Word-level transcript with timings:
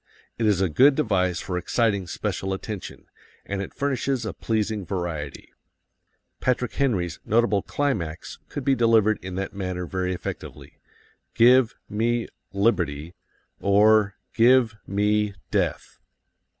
It 0.39 0.47
is 0.47 0.61
a 0.61 0.67
good 0.67 0.95
device 0.95 1.41
for 1.41 1.59
exciting 1.59 2.07
special 2.07 2.53
attention, 2.53 3.05
and 3.45 3.61
it 3.61 3.71
furnishes 3.71 4.25
a 4.25 4.33
pleasing 4.33 4.83
variety. 4.83 5.53
Patrick 6.39 6.73
Henry's 6.73 7.19
notable 7.23 7.61
climax 7.61 8.39
could 8.49 8.65
be 8.65 8.73
delivered 8.73 9.19
in 9.23 9.35
that 9.35 9.53
manner 9.53 9.85
very 9.85 10.11
effectively: 10.11 10.79
"Give 11.35 11.75
me 11.87 12.27
liberty 12.51 13.13
or 13.59 14.15
give 14.33 14.75
me 14.87 15.35
death." 15.51 15.99